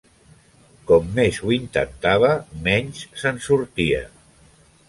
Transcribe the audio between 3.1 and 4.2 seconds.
se'n sortia.